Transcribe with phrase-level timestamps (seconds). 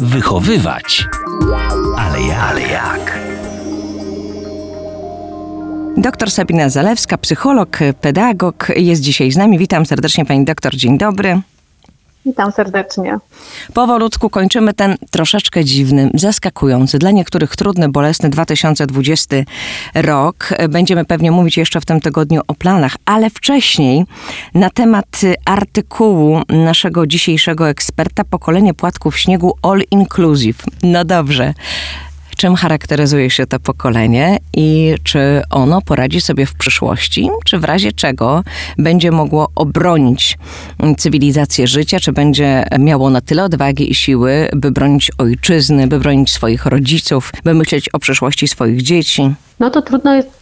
[0.00, 1.06] Wychowywać.
[1.98, 2.38] Ale jak?
[2.42, 3.18] Ale jak?
[5.96, 9.58] Doktor Sabina Zalewska, psycholog, pedagog jest dzisiaj z nami.
[9.58, 11.40] Witam serdecznie pani doktor, dzień dobry.
[12.30, 13.18] Witam serdecznie.
[13.74, 19.36] Powolutku kończymy ten troszeczkę dziwny, zaskakujący, dla niektórych trudny, bolesny 2020
[19.94, 20.48] rok.
[20.68, 24.04] Będziemy pewnie mówić jeszcze w tym tygodniu o planach, ale wcześniej
[24.54, 30.64] na temat artykułu naszego dzisiejszego eksperta Pokolenie Płatków Śniegu All Inclusive.
[30.82, 31.54] No dobrze
[32.40, 37.92] czym charakteryzuje się to pokolenie i czy ono poradzi sobie w przyszłości, czy w razie
[37.92, 38.42] czego
[38.78, 40.38] będzie mogło obronić
[40.98, 46.32] cywilizację życia, czy będzie miało na tyle odwagi i siły, by bronić ojczyzny, by bronić
[46.32, 49.34] swoich rodziców, by myśleć o przyszłości swoich dzieci.
[49.58, 50.40] No to trudno jest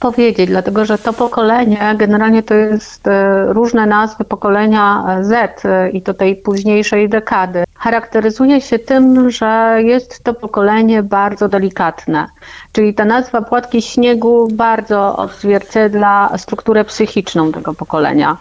[0.00, 6.02] powiedzieć, dlatego że to pokolenie, generalnie to jest e, różne nazwy pokolenia Z e, i
[6.02, 7.64] to tej późniejszej dekady.
[7.78, 12.26] Charakteryzuje się tym, że jest to pokolenie bardzo delikatne,
[12.72, 18.36] czyli ta nazwa płatki śniegu bardzo odzwierciedla strukturę psychiczną tego pokolenia.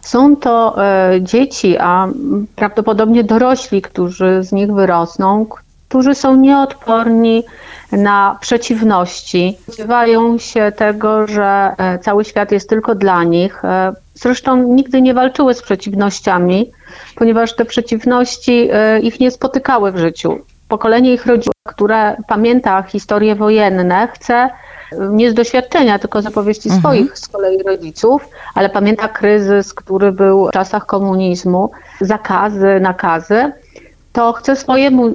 [0.00, 2.08] Są to e, dzieci, a
[2.56, 5.46] prawdopodobnie dorośli, którzy z nich wyrosną,
[5.88, 7.44] którzy są nieodporni
[7.92, 9.58] na przeciwności.
[9.62, 13.62] Spodziewają się tego, że e, cały świat jest tylko dla nich.
[14.16, 16.72] Zresztą nigdy nie walczyły z przeciwnościami,
[17.16, 20.38] ponieważ te przeciwności e, ich nie spotykały w życiu.
[20.68, 24.50] Pokolenie ich rodziców, które pamięta historie wojenne, chce
[25.10, 26.80] nie z doświadczenia, tylko z opowieści mhm.
[26.80, 33.52] swoich z kolei rodziców, ale pamięta kryzys, który był w czasach komunizmu, zakazy, nakazy
[34.16, 35.14] to chcę swojemu, y,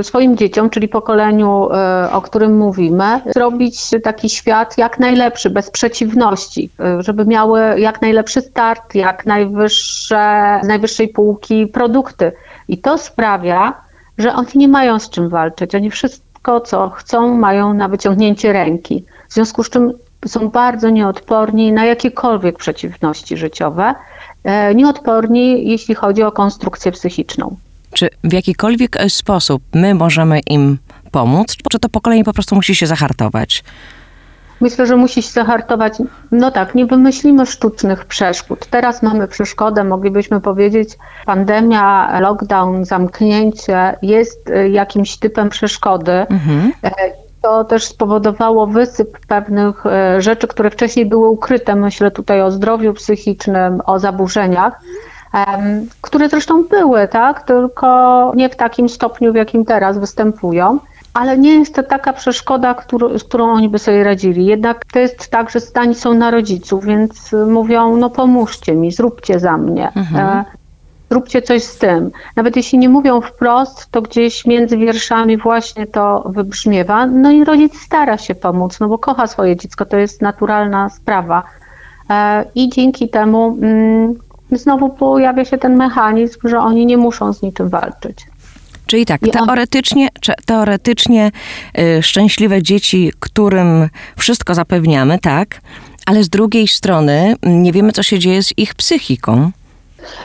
[0.00, 1.68] y, swoim dzieciom, czyli pokoleniu,
[2.06, 8.40] y, o którym mówimy, zrobić taki świat jak najlepszy, bez przeciwności, żeby miały jak najlepszy
[8.40, 12.32] start, jak najwyższe, z najwyższej półki produkty.
[12.68, 13.74] I to sprawia,
[14.18, 15.74] że oni nie mają z czym walczyć.
[15.74, 19.04] Oni wszystko, co chcą, mają na wyciągnięcie ręki.
[19.28, 19.92] W związku z czym
[20.26, 23.94] są bardzo nieodporni na jakiekolwiek przeciwności życiowe,
[24.74, 27.56] nieodporni, jeśli chodzi o konstrukcję psychiczną.
[27.94, 30.78] Czy w jakikolwiek sposób my możemy im
[31.10, 33.64] pomóc, czy to pokolenie po prostu musi się zahartować?
[34.60, 35.94] Myślę, że musi się zahartować.
[36.32, 38.66] No tak, nie wymyślimy sztucznych przeszkód.
[38.66, 46.12] Teraz mamy przeszkodę, moglibyśmy powiedzieć, pandemia, lockdown, zamknięcie jest y, jakimś typem przeszkody.
[46.12, 46.72] Mhm.
[46.84, 46.90] E,
[47.42, 51.76] to też spowodowało wysyp pewnych e, rzeczy, które wcześniej były ukryte.
[51.76, 54.80] Myślę tutaj o zdrowiu psychicznym, o zaburzeniach
[56.00, 60.78] które zresztą były, tak, tylko nie w takim stopniu, w jakim teraz występują.
[61.14, 64.46] Ale nie jest to taka przeszkoda, który, z którą oni by sobie radzili.
[64.46, 69.40] Jednak to jest tak, że zdani są na rodziców, więc mówią, no pomóżcie mi, zróbcie
[69.40, 69.92] za mnie.
[69.96, 70.38] Mhm.
[70.38, 70.44] E,
[71.10, 72.10] zróbcie coś z tym.
[72.36, 77.06] Nawet jeśli nie mówią wprost, to gdzieś między wierszami właśnie to wybrzmiewa.
[77.06, 81.42] No i rodzic stara się pomóc, no bo kocha swoje dziecko, to jest naturalna sprawa.
[82.10, 84.14] E, I dzięki temu mm,
[84.58, 88.26] znowu pojawia się ten mechanizm, że oni nie muszą z niczym walczyć.
[88.86, 90.08] Czyli tak, teoretycznie,
[90.46, 91.30] teoretycznie
[91.78, 93.88] y, szczęśliwe dzieci, którym
[94.18, 95.60] wszystko zapewniamy, tak,
[96.06, 99.50] ale z drugiej strony nie wiemy, co się dzieje z ich psychiką.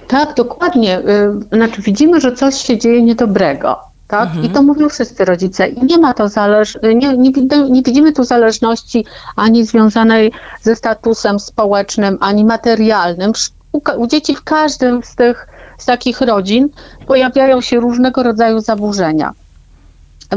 [0.08, 1.00] Tak, dokładnie.
[1.00, 3.80] Y, znaczy widzimy, że coś się dzieje niedobrego.
[4.08, 4.28] Tak?
[4.28, 4.46] Mhm.
[4.46, 5.68] I to mówią wszyscy rodzice.
[5.68, 6.78] I nie ma to zależ...
[6.84, 7.32] nie, nie,
[7.70, 9.06] nie widzimy tu zależności
[9.36, 10.32] ani związanej
[10.62, 13.32] ze statusem społecznym, ani materialnym
[13.76, 15.48] u, u dzieci w każdym z tych
[15.78, 16.70] z takich rodzin
[17.08, 19.32] pojawiają się różnego rodzaju zaburzenia.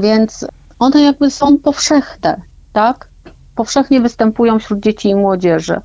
[0.00, 0.46] Więc
[0.78, 2.40] one jakby są powszechne,
[2.72, 3.08] tak?
[3.54, 5.80] Powszechnie występują wśród dzieci i młodzieży.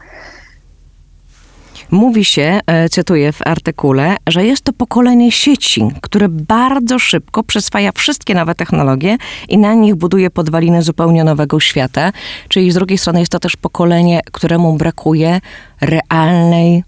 [1.91, 7.91] Mówi się, e, cytuję w artykule, że jest to pokolenie sieci, które bardzo szybko przyswaja
[7.91, 9.17] wszystkie nowe technologie
[9.49, 12.11] i na nich buduje podwaliny zupełnie nowego świata.
[12.49, 15.41] Czyli z drugiej strony jest to też pokolenie, któremu brakuje
[15.81, 16.83] realnej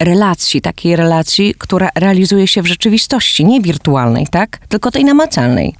[0.00, 4.58] relacji, takiej relacji, która realizuje się w rzeczywistości, nie wirtualnej, tak?
[4.68, 5.74] Tylko tej namacalnej.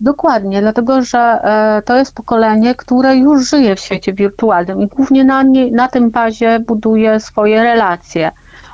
[0.00, 5.24] Dokładnie, dlatego że e, to jest pokolenie, które już żyje w świecie wirtualnym i głównie
[5.24, 8.30] na, nie, na tym bazie buduje swoje relacje.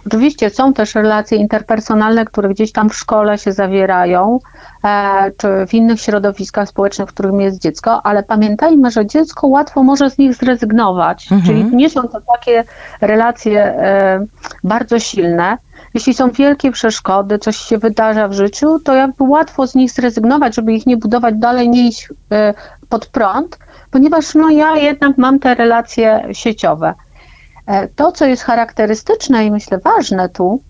[0.06, 4.38] Oczywiście są też relacje interpersonalne, które gdzieś tam w szkole się zawierają,
[4.84, 9.82] e, czy w innych środowiskach społecznych, w którym jest dziecko, ale pamiętajmy, że dziecko łatwo
[9.82, 11.42] może z nich zrezygnować, mhm.
[11.42, 12.64] czyli nie są to takie
[13.00, 14.26] relacje e,
[14.64, 15.58] bardzo silne.
[15.94, 20.54] Jeśli są wielkie przeszkody, coś się wydarza w życiu, to jakby łatwo z nich zrezygnować,
[20.54, 22.54] żeby ich nie budować dalej, nie iść e,
[22.88, 23.58] pod prąd,
[23.90, 26.94] ponieważ no ja jednak mam te relacje sieciowe.
[27.66, 30.60] E, to, co jest charakterystyczne i myślę ważne tu,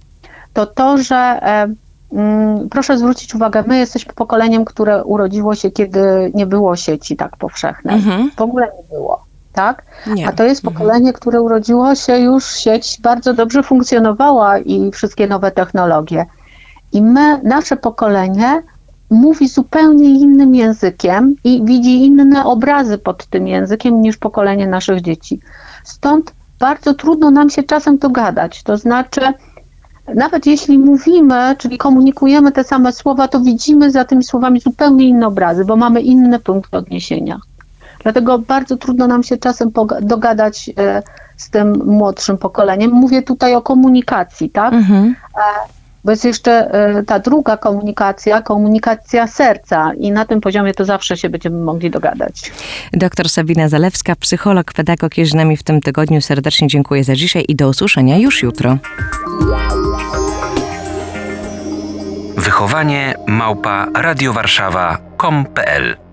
[0.52, 1.68] to to, że e,
[2.12, 7.36] mm, proszę zwrócić uwagę, my jesteśmy pokoleniem, które urodziło się, kiedy nie było sieci tak
[7.36, 7.96] powszechnej.
[7.96, 8.30] Mhm.
[8.36, 9.82] W ogóle nie było, tak?
[10.06, 10.28] Nie.
[10.28, 15.50] A to jest pokolenie, które urodziło się już, sieć bardzo dobrze funkcjonowała i wszystkie nowe
[15.50, 16.26] technologie.
[16.92, 18.62] I my, nasze pokolenie
[19.10, 25.40] mówi zupełnie innym językiem i widzi inne obrazy pod tym językiem niż pokolenie naszych dzieci.
[25.84, 28.62] Stąd bardzo trudno nam się czasem dogadać.
[28.62, 29.20] To znaczy,
[30.14, 35.26] nawet jeśli mówimy, czyli komunikujemy te same słowa, to widzimy za tymi słowami zupełnie inne
[35.26, 37.40] obrazy, bo mamy inny punkt odniesienia.
[38.02, 39.70] Dlatego bardzo trudno nam się czasem
[40.02, 41.02] dogadać e,
[41.36, 42.90] z tym młodszym pokoleniem.
[42.90, 44.72] Mówię tutaj o komunikacji, tak?
[44.72, 45.14] Mhm.
[46.06, 51.16] Bo jest jeszcze e, ta druga komunikacja, komunikacja serca i na tym poziomie to zawsze
[51.16, 52.52] się będziemy mogli dogadać.
[52.92, 56.20] Doktor Sabina Zalewska, psycholog, pedagog jest z nami w tym tygodniu.
[56.20, 58.78] Serdecznie dziękuję za dzisiaj i do usłyszenia już jutro.
[62.36, 66.05] Wychowanie małpa radiowarszawa.com.pl